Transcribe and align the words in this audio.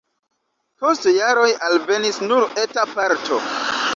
Post 0.85 1.05
jaroj 1.17 1.51
alvenis 1.69 2.19
nur 2.31 2.47
eta 2.65 2.89
parto. 2.95 3.41